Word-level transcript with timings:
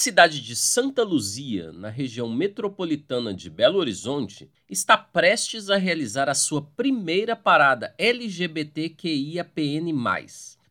cidade 0.00 0.40
de 0.40 0.56
Santa 0.56 1.04
Luzia, 1.04 1.72
na 1.72 1.90
região 1.90 2.26
metropolitana 2.26 3.34
de 3.34 3.50
Belo 3.50 3.78
Horizonte, 3.78 4.48
está 4.68 4.96
prestes 4.96 5.68
a 5.68 5.76
realizar 5.76 6.26
a 6.26 6.34
sua 6.34 6.62
primeira 6.62 7.36
parada 7.36 7.94
LGBTQIAPN+, 7.98 9.92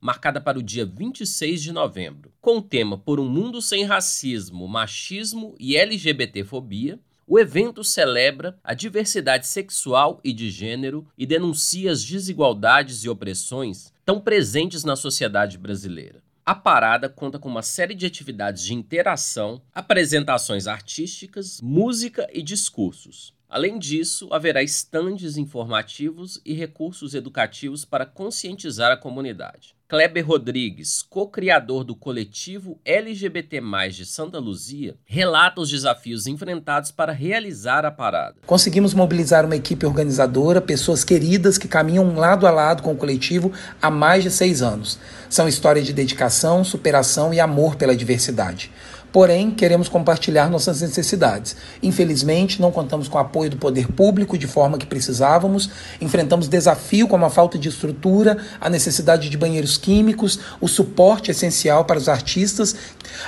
marcada 0.02 0.42
para 0.42 0.58
o 0.58 0.64
dia 0.64 0.84
26 0.84 1.62
de 1.62 1.72
novembro. 1.72 2.34
Com 2.42 2.58
o 2.58 2.62
tema 2.62 2.98
Por 2.98 3.20
um 3.20 3.30
Mundo 3.30 3.62
Sem 3.62 3.84
Racismo, 3.86 4.68
Machismo 4.68 5.54
e 5.60 5.78
LGBTfobia, 5.78 7.00
o 7.28 7.38
evento 7.38 7.84
celebra 7.84 8.58
a 8.64 8.74
diversidade 8.74 9.46
sexual 9.46 10.20
e 10.24 10.34
de 10.34 10.50
gênero 10.50 11.08
e 11.16 11.28
denuncia 11.28 11.92
as 11.92 12.04
desigualdades 12.04 13.04
e 13.04 13.10
opressões 13.10 13.94
tão 14.04 14.20
presentes 14.20 14.84
na 14.84 14.96
sociedade 14.96 15.56
brasileira. 15.56 16.24
A 16.46 16.56
parada 16.56 17.08
conta 17.08 17.38
com 17.38 17.48
uma 17.48 17.62
série 17.62 17.94
de 17.94 18.06
atividades 18.06 18.64
de 18.64 18.74
interação, 18.74 19.62
apresentações 19.74 20.68
artísticas, 20.68 21.62
música 21.62 22.28
e 22.34 22.42
discursos. 22.42 23.34
Além 23.50 23.80
disso, 23.80 24.30
haverá 24.32 24.62
estandes 24.62 25.36
informativos 25.36 26.40
e 26.46 26.54
recursos 26.54 27.16
educativos 27.16 27.84
para 27.84 28.06
conscientizar 28.06 28.92
a 28.92 28.98
comunidade. 28.98 29.74
Kleber 29.88 30.24
Rodrigues, 30.24 31.02
co-criador 31.02 31.84
do 31.84 31.96
coletivo 31.96 32.80
LGBT+, 32.86 33.60
de 33.90 34.06
Santa 34.06 34.38
Luzia, 34.38 34.96
relata 35.04 35.62
os 35.62 35.70
desafios 35.72 36.28
enfrentados 36.28 36.92
para 36.92 37.12
realizar 37.12 37.84
a 37.86 37.90
parada. 37.90 38.36
Conseguimos 38.46 38.94
mobilizar 38.94 39.46
uma 39.46 39.56
equipe 39.56 39.84
organizadora, 39.84 40.62
pessoas 40.62 41.04
queridas 41.04 41.58
que 41.58 41.68
caminham 41.68 42.14
lado 42.14 42.46
a 42.46 42.52
lado 42.52 42.84
com 42.84 42.92
o 42.92 42.98
coletivo 42.98 43.52
há 43.82 43.90
mais 43.90 44.22
de 44.22 44.30
seis 44.30 44.62
anos. 44.62 45.00
São 45.28 45.48
histórias 45.48 45.88
de 45.88 45.94
dedicação, 45.94 46.64
superação 46.64 47.34
e 47.34 47.40
amor 47.40 47.76
pela 47.76 47.96
diversidade. 47.96 48.72
Porém, 49.12 49.50
queremos 49.50 49.90
compartilhar 49.90 50.50
nossas 50.50 50.82
necessidades. 50.82 51.56
Infelizmente, 51.82 52.62
não 52.62 52.72
contamos 52.72 53.08
com 53.08 53.18
o 53.18 53.22
apoio 53.22 53.50
do 53.50 53.58
poder 53.58 53.88
público 53.88 54.38
de 54.38 54.46
forma 54.46 54.78
que 54.78 54.86
precisávamos. 54.86 55.70
Enfrentamos 56.00 56.48
desafio 56.48 57.08
como 57.08 57.26
a 57.26 57.30
falta 57.30 57.58
de 57.58 57.70
estrutura, 57.70 58.38
a 58.62 58.70
necessidade 58.70 59.30
de 59.30 59.38
banheiros 59.38 59.78
químicos, 59.78 60.40
o 60.62 60.68
suporte 60.68 61.32
essencial 61.32 61.86
para 61.86 61.98
os 61.98 62.08
artistas. 62.08 62.76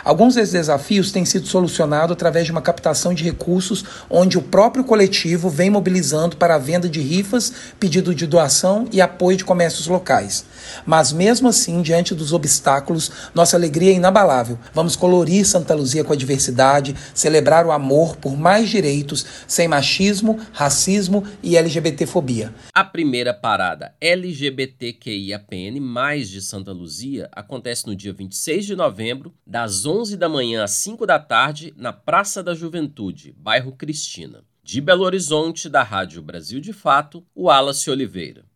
Alguns 0.03 0.35
desses 0.35 0.53
desafios 0.53 1.11
têm 1.11 1.25
sido 1.25 1.47
solucionados 1.47 2.13
através 2.13 2.45
de 2.45 2.51
uma 2.51 2.61
captação 2.61 3.13
de 3.13 3.23
recursos, 3.23 3.83
onde 4.09 4.37
o 4.37 4.41
próprio 4.41 4.83
coletivo 4.83 5.49
vem 5.49 5.69
mobilizando 5.69 6.37
para 6.37 6.55
a 6.55 6.59
venda 6.59 6.87
de 6.87 7.01
rifas, 7.01 7.51
pedido 7.79 8.13
de 8.13 8.27
doação 8.27 8.87
e 8.91 9.01
apoio 9.01 9.37
de 9.37 9.45
comércios 9.45 9.87
locais. 9.87 10.45
Mas 10.85 11.11
mesmo 11.11 11.47
assim, 11.47 11.81
diante 11.81 12.13
dos 12.13 12.33
obstáculos, 12.33 13.11
nossa 13.33 13.57
alegria 13.57 13.91
é 13.91 13.95
inabalável. 13.95 14.59
Vamos 14.73 14.95
colorir 14.95 15.45
Santa 15.45 15.70
Luzia 15.73 16.03
com 16.03 16.13
a 16.13 16.15
diversidade, 16.15 16.95
celebrar 17.13 17.65
o 17.65 17.71
amor 17.71 18.15
por 18.17 18.37
mais 18.37 18.69
direitos, 18.69 19.25
sem 19.47 19.67
machismo, 19.67 20.39
racismo 20.51 21.25
e 21.41 21.57
LGBTfobia. 21.57 22.53
A 22.73 22.83
primeira 22.83 23.33
parada 23.33 23.93
LGBTQIAPN+, 24.01 25.79
de 26.23 26.41
Santa 26.41 26.71
Luzia, 26.71 27.29
acontece 27.31 27.87
no 27.87 27.95
dia 27.95 28.13
26 28.13 28.65
de 28.65 28.75
novembro, 28.75 29.33
das 29.45 29.85
11 29.85 30.17
da 30.17 30.27
manhã 30.29 30.63
às 30.63 30.71
5 30.71 31.05
da 31.05 31.19
tarde, 31.19 31.73
na 31.77 31.93
Praça 31.93 32.41
da 32.43 32.53
Juventude, 32.53 33.35
bairro 33.37 33.71
Cristina. 33.71 34.43
De 34.63 34.79
Belo 34.79 35.03
Horizonte, 35.03 35.67
da 35.67 35.81
Rádio 35.81 36.21
Brasil 36.21 36.59
de 36.59 36.71
Fato, 36.71 37.25
o 37.33 37.45
Wallace 37.45 37.89
Oliveira. 37.89 38.45